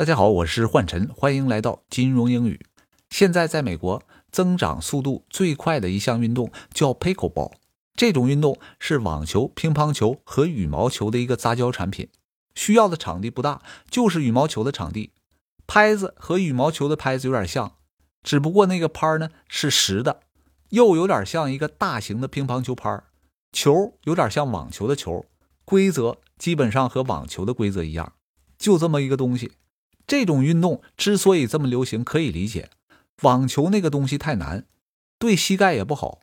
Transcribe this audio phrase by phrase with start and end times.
[0.00, 2.64] 大家好，我是焕晨，欢迎来到金融英语。
[3.10, 7.52] 现在在美国增长速度最快的一项运动叫 Pickleball，
[7.94, 12.08] 这种运动是网球、乒乓球和羽毛球的一个杂交产品，
[12.54, 13.60] 需要的场地不大，
[13.90, 15.12] 就是羽毛球的场地。
[15.66, 17.74] 拍子和羽毛球的拍子有点像，
[18.22, 20.20] 只不过那个拍呢是实的，
[20.70, 23.02] 又有点像一个大型的乒乓球拍，
[23.52, 25.26] 球有点像网球的球，
[25.66, 28.14] 规则基本上和网球的规则一样，
[28.58, 29.52] 就这么一个东西。
[30.10, 32.68] 这种运动之所以这么流行，可以理解。
[33.22, 34.66] 网球那个东西太难，
[35.20, 36.18] 对膝盖也不好，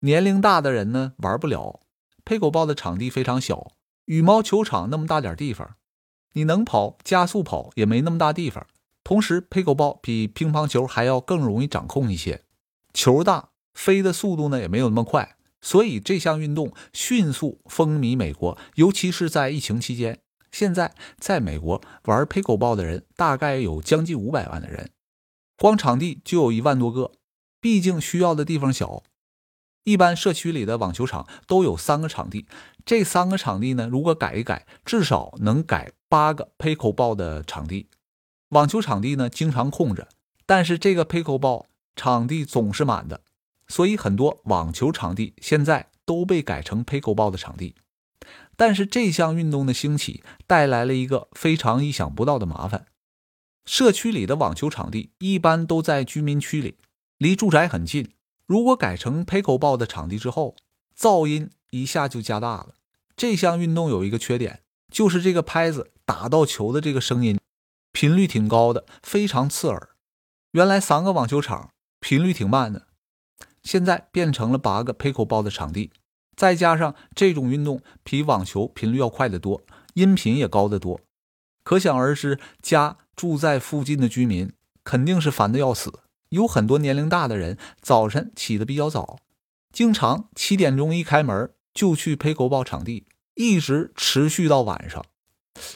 [0.00, 1.80] 年龄大的人呢玩不了。
[2.22, 3.68] 佩狗豹的场地非常小，
[4.04, 5.76] 羽毛球场那么大点地方，
[6.34, 8.66] 你能跑加速跑也没那么大地方。
[9.02, 12.42] 同时，佩狗豹比乒乓球还要更容易掌控一些，
[12.92, 20.18] 球大，飞的速度呢也没有那么快，所以这项运动迅速风靡美国，尤其是在疫情期间。
[20.50, 24.90] 现在在美国玩 Pickleball 的人大概有将近五百万的人，
[25.56, 27.12] 光场地就有一万多个。
[27.60, 29.02] 毕竟需要的地方小，
[29.84, 32.46] 一般社区里的网球场都有三个场地，
[32.86, 37.90] 这三个场地呢，如果改一改，至少能改八个 Pickleball 的场地。
[38.48, 40.08] 网球场地呢经常空着，
[40.46, 43.20] 但是这个 Pickleball 场地总是满的，
[43.68, 47.74] 所以很多网球场地现在都被改成 Pickleball 的场地。
[48.60, 52.84] 但是这项运动的兴起带来了一个非常意想不到的麻烦：
[53.64, 56.76] 社区里的网球场地一般都在居民区里，
[57.16, 58.12] 离住宅很近。
[58.44, 60.56] 如果改成 Pickleball 的场地之后，
[60.94, 62.74] 噪音一下就加大了。
[63.16, 64.60] 这项运动有一个缺点，
[64.92, 67.40] 就是这个拍子打到球的这个声音
[67.92, 69.88] 频率挺高的，非常刺耳。
[70.50, 72.88] 原来三个网球场频率挺慢的，
[73.62, 75.92] 现在变成了八个 Pickleball 的场地。
[76.40, 79.60] 再加上这种运动比网球频率要快得多，
[79.92, 81.02] 音频也高得多，
[81.62, 84.50] 可想而知，家住在附近的居民
[84.82, 85.92] 肯定是烦得要死。
[86.30, 89.18] 有很多年龄大的人早晨起得比较早，
[89.70, 95.04] 经常七点钟一开门就去陪狗报场地，一直持续到晚上。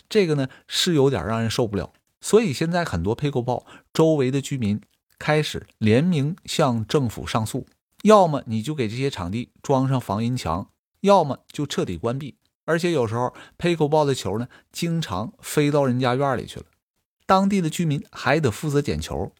[0.09, 1.93] 这个呢是有点让人受不了。
[2.23, 4.81] 所以现在很多陪狗报周围的居民
[5.19, 7.67] 开始联名向政府上诉。
[8.05, 10.71] 要么你就给这些场地装上防音墙，
[11.01, 12.37] 要么就彻底关闭。
[12.67, 16.67] 而且有时候佩口豹的球呢，经常飞到人家院里去了，
[17.25, 19.33] 当地的居民还得负责捡球。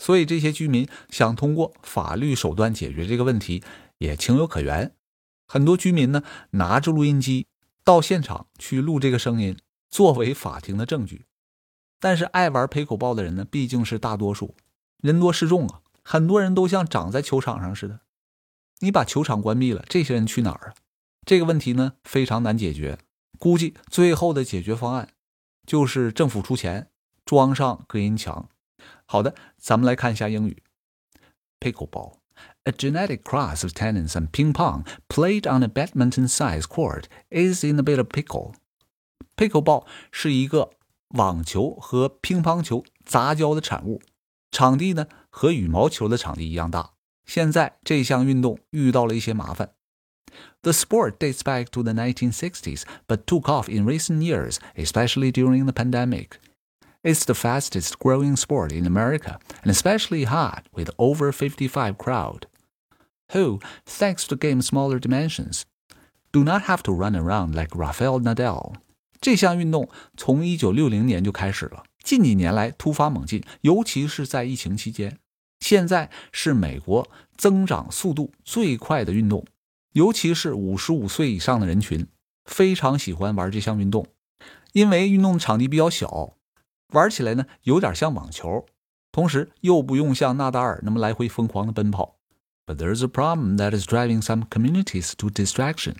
[0.00, 3.62] 所以这些居民想通过法律手段解决这个问题，
[3.98, 4.92] 也情有可原。
[5.46, 7.46] 很多居民呢，拿着录音机
[7.84, 9.56] 到现场去录这个声音，
[9.88, 11.26] 作为法庭的证据。
[12.00, 14.56] 但是爱玩佩口豹的人呢，毕竟是大多数，
[15.00, 15.80] 人多势众啊。
[16.04, 18.00] 很多人都像长在球场上似的，
[18.80, 20.74] 你把球场关闭了，这些人去哪儿啊？
[21.24, 22.98] 这个问题呢非常难解决，
[23.38, 25.08] 估计最后的解决方案
[25.66, 26.90] 就是政府出钱
[27.24, 28.50] 装上隔音墙。
[29.06, 30.62] 好的，咱们来看一下英语。
[31.60, 32.18] Pickleball,
[32.64, 37.78] a genetic cross of tennis and ping pong played on a badminton-sized court, is in
[37.78, 38.54] a bit of pickle.
[39.36, 40.70] Pickleball 是一个
[41.08, 44.02] 网球和乒乓球杂交的产物。
[44.53, 46.91] 场地呢和羽毛球的场地一样大。
[47.25, 49.71] 现在这项运动遇到了一些麻烦。
[50.61, 55.73] The sport dates back to the 1960s, but took off in recent years, especially during the
[55.73, 56.39] pandemic.
[57.01, 62.47] It's the fastest growing sport in America, and especially hot with over 55 crowd,
[63.31, 65.65] who, thanks to the game's smaller dimensions,
[66.33, 68.75] do not have to run around like Rafael Nadal.
[69.21, 71.83] 这项运动从1960年就开始了。
[72.04, 75.18] 近几年来突发猛进，尤其是在疫情期间，
[75.58, 79.44] 现在是美国增长速度最快的运动，
[79.92, 82.06] 尤其是五十五岁以上的人群
[82.44, 84.06] 非常喜欢玩这项运动，
[84.72, 86.34] 因为运动场地比较小，
[86.92, 88.66] 玩起来呢有点像网球，
[89.10, 92.18] 同时又不用像纳达尔那么来回疯狂的奔跑。
[92.66, 95.94] But there's a problem that is driving some communities to distraction.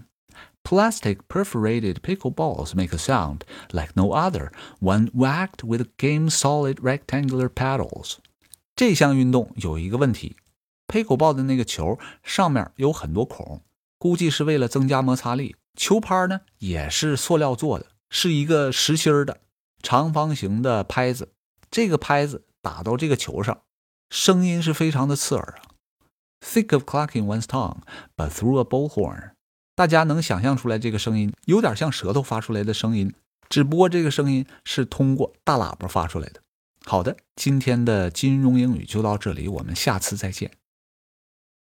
[0.64, 7.50] Plastic perforated pickleballs make a sound like no other when whacked with game solid rectangular
[7.50, 8.16] paddles。
[8.74, 10.36] 这项运动有一个问题
[10.88, 13.60] ，pickleball 的那个球上面有很多孔，
[13.98, 15.54] 估计是为了增加摩擦力。
[15.76, 19.40] 球拍呢也是塑料做的，是一个实心的
[19.82, 21.32] 长方形的拍子。
[21.70, 23.60] 这个拍子打到这个球上，
[24.08, 25.68] 声音是非常的刺耳啊。
[26.40, 27.82] Think of clucking one's tongue,
[28.16, 29.33] but through a bullhorn.
[29.74, 33.12] 大家能想象出来，这个声音有点像舌头发出来的声音，
[33.48, 36.40] 只不过这个声音是通过大喇叭发出来的。
[36.84, 40.50] 好的，今天的金融英语就到这里，我们下次再见。